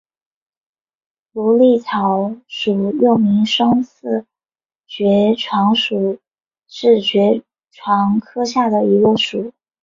[1.33, 4.25] 芦莉草属又名双翅
[4.87, 6.17] 爵床属
[6.67, 9.53] 是爵床科下的一个属。